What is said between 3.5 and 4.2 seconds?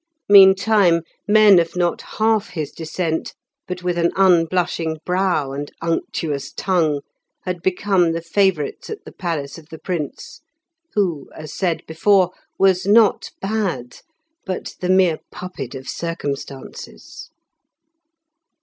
but with an